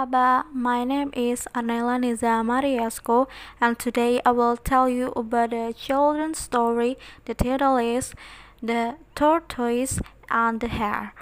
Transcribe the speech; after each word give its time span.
Merhaba, 0.00 0.44
my 0.54 0.82
name 0.82 1.10
is 1.14 1.46
Anela 1.54 1.98
Niza 2.00 2.42
Mariasko 2.42 3.28
and 3.60 3.78
today 3.78 4.20
I 4.24 4.30
will 4.30 4.56
tell 4.56 4.88
you 4.88 5.12
about 5.14 5.52
a 5.52 5.74
children's 5.74 6.38
story. 6.38 6.96
The 7.26 7.34
title 7.34 7.76
is 7.76 8.14
The 8.62 8.96
Tortoise 9.14 10.00
and 10.30 10.60
the 10.60 10.68
Hare. 10.68 11.12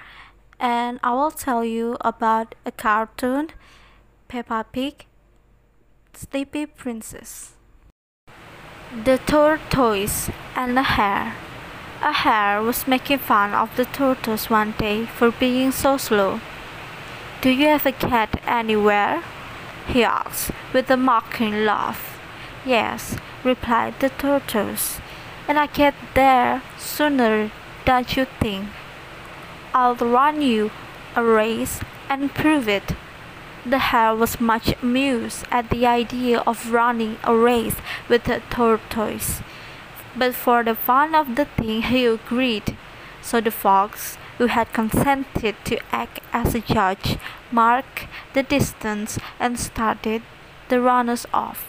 And 0.60 1.00
I 1.02 1.12
will 1.12 1.32
tell 1.32 1.64
you 1.64 1.96
about 2.02 2.54
a 2.64 2.70
cartoon, 2.70 3.48
Peppa 4.28 4.64
Pig, 4.70 5.06
Sleepy 6.14 6.66
Princess. 6.66 7.54
The 9.04 9.18
Tortoise 9.26 10.30
and 10.54 10.76
the 10.76 10.84
Hare. 10.84 11.34
A 12.00 12.12
hare 12.12 12.62
was 12.62 12.86
making 12.86 13.18
fun 13.18 13.54
of 13.54 13.74
the 13.74 13.86
tortoise 13.86 14.48
one 14.48 14.74
day 14.78 15.04
for 15.04 15.32
being 15.32 15.72
so 15.72 15.96
slow. 15.96 16.40
Do 17.40 17.50
you 17.50 17.68
have 17.68 17.86
a 17.86 17.92
cat 17.92 18.40
anywhere? 18.48 19.22
he 19.86 20.02
asked 20.02 20.50
with 20.72 20.90
a 20.90 20.96
mocking 20.96 21.64
laugh. 21.64 22.18
Yes, 22.66 23.16
replied 23.44 23.94
the 24.00 24.08
tortoise, 24.08 24.98
and 25.46 25.56
I 25.56 25.66
get 25.66 25.94
there 26.14 26.62
sooner 26.76 27.52
than 27.86 28.06
you 28.08 28.26
think. 28.40 28.66
I'll 29.72 29.94
run 29.94 30.42
you 30.42 30.72
a 31.14 31.22
race 31.22 31.78
and 32.08 32.34
prove 32.34 32.68
it. 32.68 32.96
The 33.64 33.78
hare 33.78 34.16
was 34.16 34.40
much 34.40 34.74
amused 34.82 35.46
at 35.52 35.70
the 35.70 35.86
idea 35.86 36.40
of 36.40 36.72
running 36.72 37.18
a 37.22 37.36
race 37.36 37.76
with 38.08 38.28
a 38.28 38.40
tortoise, 38.50 39.42
but 40.16 40.34
for 40.34 40.64
the 40.64 40.74
fun 40.74 41.14
of 41.14 41.36
the 41.36 41.44
thing 41.44 41.82
he 41.82 42.04
agreed. 42.04 42.76
So 43.22 43.40
the 43.40 43.52
fox 43.52 44.18
who 44.38 44.46
had 44.46 44.72
consented 44.72 45.56
to 45.64 45.78
act 45.92 46.20
as 46.32 46.54
a 46.54 46.60
judge, 46.60 47.18
marked 47.50 48.06
the 48.34 48.42
distance 48.42 49.18
and 49.38 49.58
started 49.58 50.22
the 50.68 50.80
runners 50.80 51.26
off. 51.32 51.66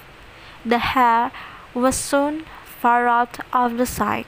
The 0.66 0.80
hare 0.80 1.32
was 1.74 1.96
soon 1.96 2.46
far 2.64 3.08
out 3.08 3.40
of 3.52 3.78
the 3.78 3.86
sight, 3.86 4.28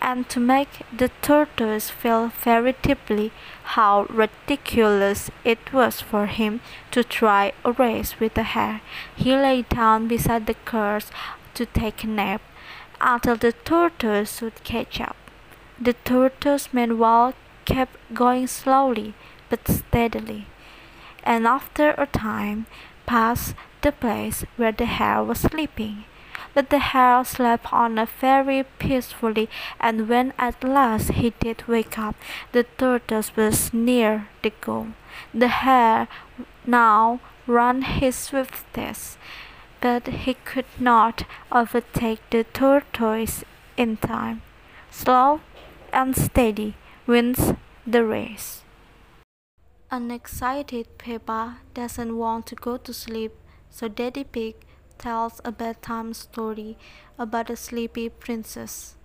and 0.00 0.28
to 0.28 0.40
make 0.40 0.82
the 0.96 1.10
tortoise 1.22 1.90
feel 1.90 2.28
very 2.28 2.74
deeply 2.82 3.32
how 3.74 4.06
ridiculous 4.10 5.30
it 5.44 5.72
was 5.72 6.00
for 6.00 6.26
him 6.26 6.60
to 6.90 7.02
try 7.02 7.52
a 7.64 7.72
race 7.72 8.18
with 8.20 8.34
the 8.34 8.42
hare, 8.42 8.80
he 9.16 9.34
lay 9.34 9.62
down 9.62 10.08
beside 10.08 10.46
the 10.46 10.54
curse 10.64 11.10
to 11.54 11.66
take 11.66 12.04
a 12.04 12.06
nap 12.06 12.42
until 13.00 13.36
the 13.36 13.52
tortoise 13.52 14.40
would 14.40 14.62
catch 14.64 15.00
up. 15.00 15.16
The 15.80 15.92
tortoise 15.92 16.72
meanwhile 16.72 17.34
kept 17.68 17.96
going 18.14 18.46
slowly 18.46 19.14
but 19.50 19.68
steadily, 19.68 20.46
and 21.22 21.46
after 21.46 21.90
a 21.98 22.06
time 22.06 22.66
passed 23.06 23.54
the 23.82 23.92
place 23.92 24.44
where 24.56 24.72
the 24.72 24.86
hare 24.86 25.22
was 25.22 25.40
sleeping. 25.40 26.04
But 26.54 26.70
the 26.70 26.78
hare 26.78 27.24
slept 27.24 27.72
on 27.72 27.94
very 28.20 28.64
peacefully, 28.78 29.48
and 29.78 30.08
when 30.08 30.32
at 30.38 30.64
last 30.64 31.10
he 31.20 31.32
did 31.40 31.68
wake 31.68 31.98
up, 31.98 32.16
the 32.52 32.64
tortoise 32.78 33.30
was 33.36 33.72
near 33.72 34.28
the 34.42 34.52
goal. 34.62 34.88
The 35.34 35.48
hare 35.48 36.08
now 36.66 37.20
ran 37.46 37.82
his 37.82 38.16
swiftest, 38.16 39.18
but 39.80 40.06
he 40.24 40.34
could 40.34 40.72
not 40.78 41.24
overtake 41.52 42.20
the 42.30 42.44
tortoise 42.44 43.44
in 43.76 43.96
time. 43.98 44.42
Slow 44.90 45.40
and 45.92 46.16
steady 46.16 46.74
wins 47.08 47.54
the 47.86 48.04
race. 48.04 48.62
An 49.90 50.10
excited 50.10 50.98
Peppa 50.98 51.56
doesn't 51.72 52.18
want 52.18 52.44
to 52.48 52.54
go 52.54 52.76
to 52.76 52.92
sleep, 52.92 53.32
so 53.70 53.88
Daddy 53.88 54.24
Pig 54.24 54.56
tells 54.98 55.40
a 55.42 55.50
bedtime 55.50 56.12
story 56.12 56.76
about 57.18 57.48
a 57.48 57.56
sleepy 57.56 58.10
princess. 58.10 58.96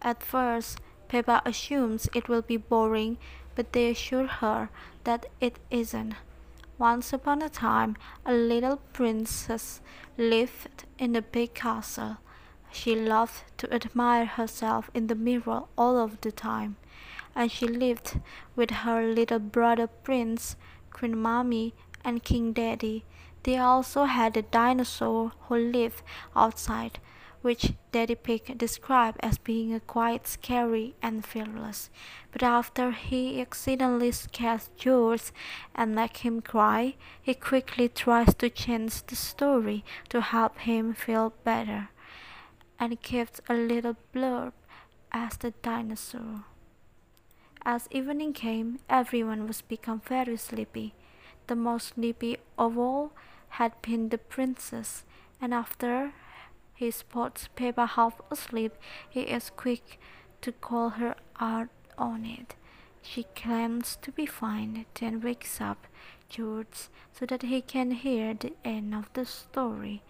At 0.00 0.22
first, 0.22 0.80
Peppa 1.08 1.42
assumes 1.44 2.08
it 2.14 2.30
will 2.30 2.40
be 2.40 2.56
boring, 2.56 3.18
but 3.54 3.74
they 3.74 3.90
assure 3.90 4.26
her 4.26 4.70
that 5.04 5.26
it 5.38 5.58
isn't. 5.70 6.14
Once 6.78 7.12
upon 7.12 7.42
a 7.42 7.50
time, 7.50 7.94
a 8.24 8.32
little 8.32 8.78
princess 8.94 9.82
lived 10.16 10.84
in 10.98 11.14
a 11.14 11.20
big 11.20 11.52
castle. 11.52 12.16
She 12.72 12.96
loved 12.96 13.42
to 13.58 13.70
admire 13.70 14.24
herself 14.24 14.90
in 14.94 15.08
the 15.08 15.14
mirror 15.14 15.64
all 15.76 15.98
of 15.98 16.22
the 16.22 16.32
time, 16.32 16.76
and 17.34 17.50
she 17.50 17.66
lived 17.66 18.20
with 18.56 18.70
her 18.70 19.02
little 19.06 19.38
brother 19.38 19.86
Prince, 19.86 20.56
Queen 20.90 21.18
Mommy, 21.18 21.74
and 22.04 22.24
King 22.24 22.52
Daddy. 22.52 23.04
They 23.42 23.56
also 23.56 24.04
had 24.04 24.36
a 24.36 24.42
dinosaur 24.42 25.32
who 25.42 25.56
lived 25.56 26.02
outside, 26.36 26.98
which 27.42 27.72
Daddy 27.90 28.14
Pig 28.14 28.58
described 28.58 29.18
as 29.22 29.38
being 29.38 29.80
quite 29.86 30.26
scary 30.26 30.94
and 31.00 31.24
fearless. 31.24 31.88
But 32.32 32.42
after 32.42 32.90
he 32.90 33.40
accidentally 33.40 34.12
scares 34.12 34.68
George 34.76 35.32
and 35.74 35.94
make 35.94 36.18
him 36.18 36.42
cry, 36.42 36.96
he 37.22 37.34
quickly 37.34 37.88
tries 37.88 38.34
to 38.34 38.50
change 38.50 39.02
the 39.06 39.16
story 39.16 39.84
to 40.10 40.20
help 40.20 40.58
him 40.58 40.92
feel 40.92 41.32
better 41.44 41.88
and 42.78 43.00
gives 43.00 43.40
a 43.48 43.54
little 43.54 43.96
blurb 44.14 44.52
as 45.12 45.36
the 45.38 45.52
dinosaur. 45.62 46.44
As 47.72 47.86
evening 47.92 48.32
came, 48.32 48.80
everyone 48.88 49.46
was 49.46 49.62
become 49.62 50.00
very 50.00 50.36
sleepy. 50.36 50.92
The 51.46 51.54
most 51.54 51.94
sleepy 51.94 52.38
of 52.58 52.76
all 52.76 53.12
had 53.60 53.80
been 53.80 54.08
the 54.08 54.18
princess, 54.18 55.04
and 55.40 55.54
after 55.54 56.12
he 56.74 56.90
spots 56.90 57.48
Peppa 57.54 57.86
half 57.86 58.20
asleep, 58.28 58.72
he 59.08 59.20
is 59.20 59.50
quick 59.50 60.00
to 60.40 60.50
call 60.50 60.88
her 60.98 61.14
out 61.38 61.68
on 61.96 62.24
it. 62.24 62.56
She 63.02 63.22
claims 63.36 63.96
to 64.02 64.10
be 64.10 64.26
fine, 64.26 64.86
then 64.98 65.20
wakes 65.20 65.60
up 65.60 65.86
George 66.28 66.88
so 67.12 67.24
that 67.26 67.42
he 67.42 67.60
can 67.62 67.92
hear 67.92 68.34
the 68.34 68.52
end 68.64 68.96
of 68.96 69.12
the 69.12 69.24
story. 69.24 70.02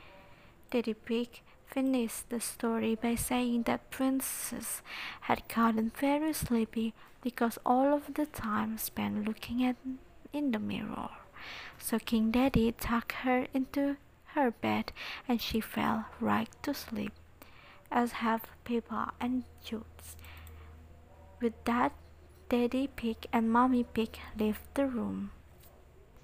Daddy 0.70 0.94
Pig 0.94 1.42
finished 1.70 2.28
the 2.28 2.40
story 2.40 2.96
by 2.96 3.14
saying 3.14 3.62
that 3.62 3.90
Princess 3.90 4.82
had 5.22 5.46
gotten 5.48 5.92
very 5.98 6.32
sleepy 6.32 6.94
because 7.22 7.58
all 7.64 7.94
of 7.94 8.14
the 8.14 8.26
time 8.26 8.76
spent 8.76 9.26
looking 9.26 9.64
at 9.64 9.76
in 10.32 10.50
the 10.50 10.58
mirror. 10.58 11.10
So 11.78 11.98
King 11.98 12.30
Daddy 12.30 12.72
tucked 12.72 13.12
her 13.24 13.46
into 13.54 13.96
her 14.34 14.50
bed 14.50 14.92
and 15.28 15.40
she 15.40 15.60
fell 15.60 16.06
right 16.20 16.50
to 16.62 16.74
sleep, 16.74 17.12
as 17.90 18.12
have 18.12 18.44
Peppa 18.64 19.12
and 19.20 19.44
Jules. 19.64 20.16
With 21.40 21.54
that, 21.64 21.92
Daddy 22.48 22.88
Pig 22.88 23.26
and 23.32 23.50
Mommy 23.50 23.84
Pig 23.84 24.18
left 24.38 24.74
the 24.74 24.86
room. 24.86 25.30